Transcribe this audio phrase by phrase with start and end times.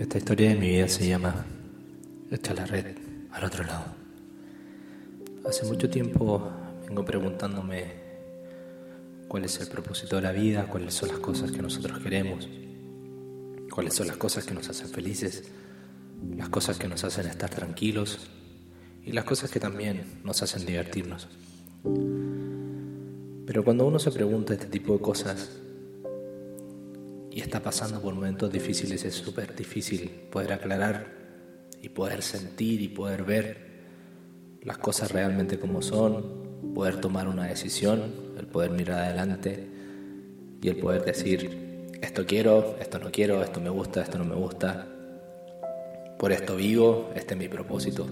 [0.00, 1.44] Esta historia de mi vida se llama
[2.30, 2.96] Echa la red
[3.32, 3.84] al otro lado.
[5.46, 6.50] Hace mucho tiempo
[6.88, 7.84] vengo preguntándome
[9.28, 12.48] cuál es el propósito de la vida, cuáles son las cosas que nosotros queremos,
[13.70, 15.44] cuáles son las cosas que nos hacen felices,
[16.34, 18.20] las cosas que nos hacen estar tranquilos
[19.04, 21.28] y las cosas que también nos hacen divertirnos.
[23.44, 25.50] Pero cuando uno se pregunta este tipo de cosas,
[27.30, 31.06] y está pasando por momentos difíciles, es súper difícil poder aclarar
[31.80, 33.70] y poder sentir y poder ver
[34.62, 39.66] las cosas realmente como son, poder tomar una decisión, el poder mirar adelante
[40.60, 44.34] y el poder decir, esto quiero, esto no quiero, esto me gusta, esto no me
[44.34, 44.86] gusta,
[46.18, 48.06] por esto vivo, este es mi propósito.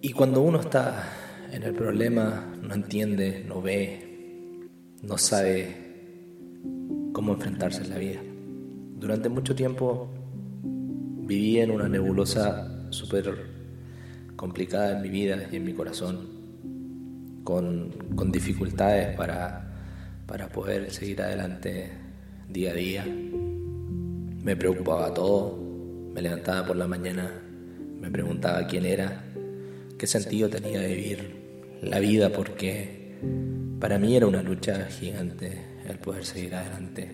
[0.00, 1.12] Y cuando uno está
[1.52, 4.66] en el problema, no entiende, no ve,
[5.02, 5.85] no sabe
[7.16, 8.20] cómo enfrentarse en la vida.
[9.00, 10.10] Durante mucho tiempo
[10.62, 13.46] viví en una nebulosa súper
[14.36, 16.28] complicada en mi vida y en mi corazón,
[17.42, 19.72] con, con dificultades para,
[20.26, 21.90] para poder seguir adelante
[22.50, 23.06] día a día.
[23.06, 25.58] Me preocupaba todo,
[26.12, 27.32] me levantaba por la mañana,
[27.98, 29.24] me preguntaba quién era,
[29.96, 31.34] qué sentido tenía vivir
[31.80, 33.16] la vida, porque
[33.80, 37.10] para mí era una lucha gigante el poder seguir adelante.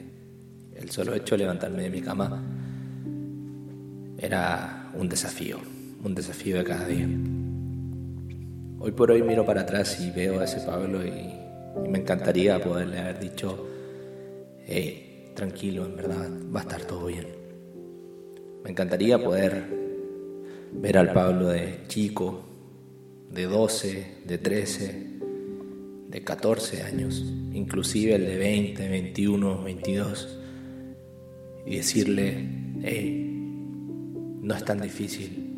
[0.74, 2.42] El solo hecho de levantarme de mi cama
[4.18, 5.58] era un desafío,
[6.02, 7.08] un desafío de cada día.
[8.78, 11.40] Hoy por hoy miro para atrás y veo a ese Pablo y,
[11.88, 13.66] me encantaría poderle haber dicho,
[14.66, 17.26] hey, tranquilo, en verdad va a estar todo bien.
[18.62, 19.64] Me encantaría poder
[20.72, 22.42] ver al Pablo de chico,
[23.30, 25.11] de 12, de 13,
[26.12, 27.24] de 14 años,
[27.54, 30.38] inclusive el de 20, 21, 22,
[31.64, 32.48] y decirle,
[32.82, 33.30] hey,
[34.42, 35.56] no es tan difícil,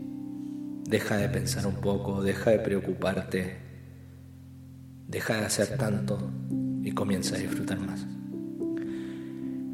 [0.89, 3.57] deja de pensar un poco, deja de preocuparte,
[5.09, 6.31] deja de hacer tanto
[6.85, 8.07] y comienza a disfrutar más.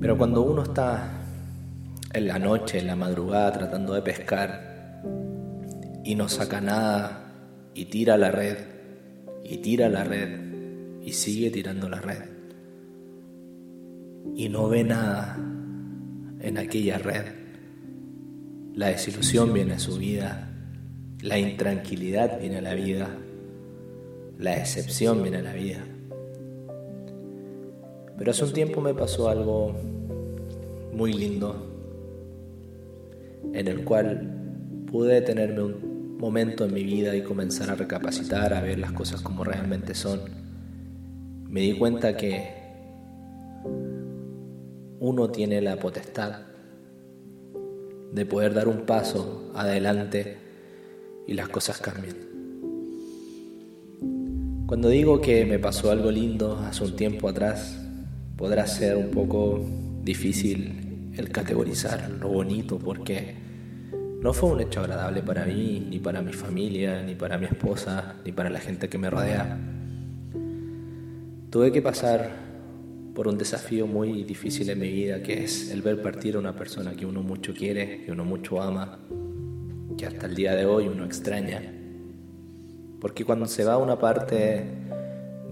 [0.01, 1.11] Pero cuando uno está
[2.15, 5.03] en la noche, en la madrugada, tratando de pescar
[6.05, 7.35] y no saca nada
[7.75, 8.57] y tira la red
[9.45, 10.50] y tira la red
[11.05, 12.23] y sigue tirando la red.
[14.35, 15.39] Y no ve nada
[16.41, 17.25] en aquella red.
[18.75, 20.49] La desilusión viene a su vida,
[21.23, 23.09] la intranquilidad viene a la vida,
[24.39, 25.85] la decepción viene a la vida.
[28.17, 29.75] Pero hace un tiempo me pasó algo
[30.93, 31.67] muy lindo
[33.53, 38.61] en el cual pude detenerme un momento en mi vida y comenzar a recapacitar, a
[38.61, 40.40] ver las cosas como realmente son
[41.51, 42.49] me di cuenta que
[45.01, 46.43] uno tiene la potestad
[48.13, 50.37] de poder dar un paso adelante
[51.27, 52.17] y las cosas cambian.
[54.67, 57.81] Cuando digo que me pasó algo lindo hace un tiempo atrás,
[58.37, 59.61] podrá ser un poco
[60.05, 63.35] difícil el categorizar lo bonito porque
[64.23, 68.15] no fue un hecho agradable para mí, ni para mi familia, ni para mi esposa,
[68.25, 69.80] ni para la gente que me rodea.
[71.51, 72.31] Tuve que pasar
[73.13, 76.55] por un desafío muy difícil en mi vida, que es el ver partir a una
[76.55, 79.01] persona que uno mucho quiere, que uno mucho ama,
[79.99, 81.61] que hasta el día de hoy uno extraña.
[83.01, 84.65] Porque cuando se va una parte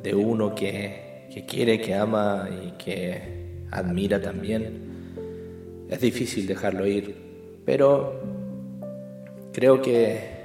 [0.01, 7.17] de uno que, que quiere, que ama y que admira también, es difícil dejarlo ir.
[7.65, 8.21] Pero
[9.53, 10.38] creo que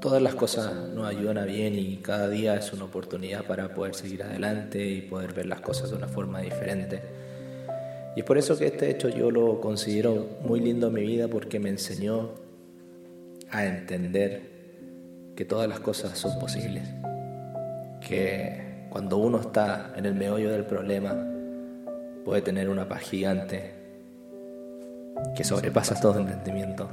[0.00, 3.94] todas las cosas nos ayudan a bien y cada día es una oportunidad para poder
[3.94, 7.02] seguir adelante y poder ver las cosas de una forma diferente.
[8.16, 11.28] Y es por eso que este hecho yo lo considero muy lindo en mi vida
[11.28, 12.30] porque me enseñó
[13.50, 14.50] a entender
[15.36, 16.82] que todas las cosas son posibles.
[18.00, 21.14] Que cuando uno está en el meollo del problema
[22.24, 23.74] puede tener una paz gigante
[25.36, 26.88] que sobrepasa todo entendimiento.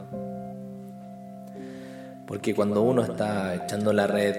[2.28, 4.36] Porque cuando uno está echando la red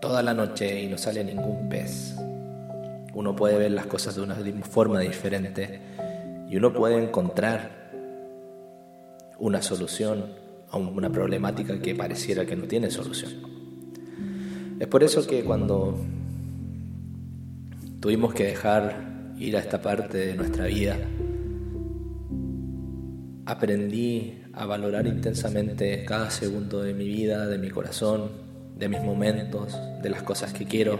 [0.00, 2.16] toda la noche y no sale ningún pez,
[3.12, 5.80] uno puede ver las cosas de una forma diferente
[6.48, 7.90] y uno puede encontrar
[9.38, 10.26] una solución
[10.70, 13.32] a una problemática que pareciera que no tiene solución.
[14.78, 15.98] Es por eso que cuando
[17.98, 20.96] tuvimos que dejar ir a esta parte de nuestra vida,
[23.44, 28.30] aprendí a valorar intensamente cada segundo de mi vida, de mi corazón,
[28.76, 30.98] de mis momentos, de las cosas que quiero.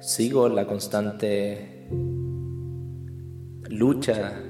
[0.00, 1.88] Sigo la constante
[3.68, 4.40] lucha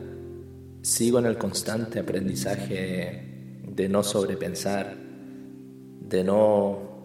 [0.84, 3.22] sigo en el constante aprendizaje
[3.66, 7.02] de no sobrepensar, de no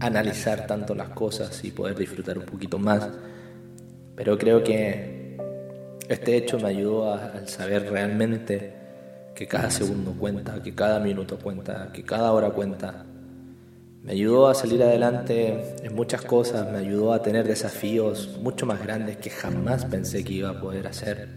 [0.00, 3.06] analizar tanto las cosas y poder disfrutar un poquito más.
[4.16, 5.36] Pero creo que
[6.08, 8.72] este hecho me ayudó a, saber realmente
[9.36, 13.04] que cada segundo cuenta, que cada minuto cuenta, que cada hora cuenta.
[14.02, 18.82] Me ayudó a salir adelante en muchas cosas, me ayudó a tener desafíos mucho más
[18.82, 21.28] grandes que jamás pensé que iba a poder hacer.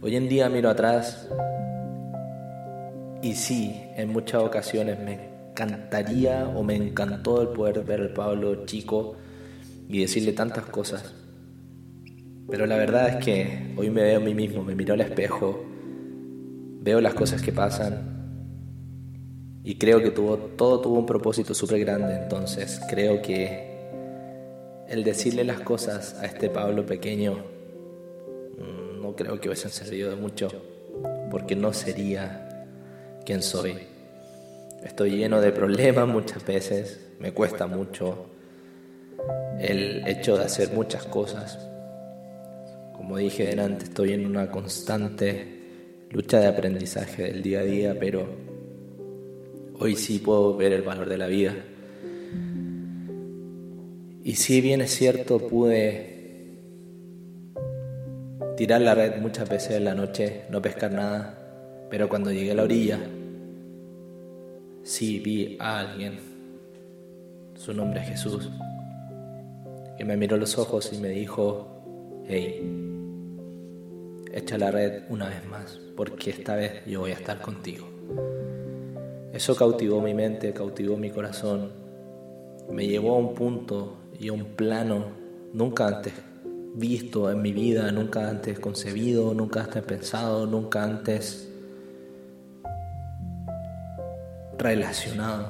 [0.00, 1.28] Hoy en día miro atrás
[3.20, 5.18] y sí, en muchas ocasiones me
[5.50, 9.16] encantaría o me encantó el poder ver al Pablo chico
[9.88, 11.14] y decirle tantas cosas.
[12.48, 15.64] Pero la verdad es que hoy me veo a mí mismo, me miro al espejo,
[16.88, 18.16] veo las cosas que pasan
[19.62, 22.14] y creo que todo tuvo un propósito súper grande.
[22.14, 27.44] Entonces creo que el decirle las cosas a este Pablo pequeño
[28.56, 30.48] mm, no creo que hubiesen servido de mucho
[31.30, 32.66] porque no sería
[33.26, 33.76] quien soy.
[34.82, 38.30] Estoy lleno de problemas muchas veces, me cuesta mucho
[39.60, 41.58] el hecho de hacer muchas cosas.
[42.94, 45.57] Como dije antes, estoy en una constante
[46.10, 48.26] lucha de aprendizaje del día a día, pero
[49.78, 51.54] hoy sí puedo ver el valor de la vida.
[54.22, 56.18] Y si bien es cierto, pude
[58.56, 61.38] tirar la red muchas veces en la noche, no pescar nada,
[61.90, 62.98] pero cuando llegué a la orilla,
[64.82, 66.18] sí vi a alguien,
[67.54, 68.50] su nombre es Jesús,
[69.96, 71.68] que me miró los ojos y me dijo,
[72.26, 72.87] hey,
[74.38, 77.86] echa la red una vez más, porque esta vez yo voy a estar contigo.
[79.32, 81.72] Eso cautivó mi mente, cautivó mi corazón,
[82.70, 85.06] me llevó a un punto y a un plano
[85.52, 86.12] nunca antes
[86.74, 91.48] visto en mi vida, nunca antes concebido, nunca antes pensado, nunca antes
[94.56, 95.48] relacionado.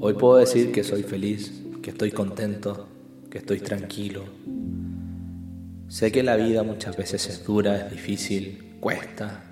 [0.00, 2.86] Hoy puedo decir que soy feliz, que estoy contento,
[3.30, 4.24] que estoy tranquilo.
[5.90, 9.42] Sé que la vida muchas veces es dura, es difícil, cuesta,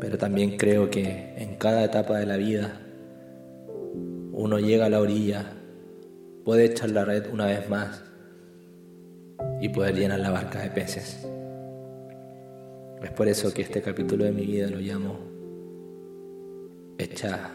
[0.00, 2.80] pero también creo que en cada etapa de la vida
[4.30, 5.54] uno llega a la orilla,
[6.44, 8.00] puede echar la red una vez más
[9.60, 11.26] y poder llenar la barca de peces.
[13.02, 15.18] Es por eso que este capítulo de mi vida lo llamo
[16.96, 17.50] echa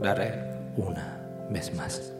[0.00, 0.34] la red
[0.76, 2.12] una vez más.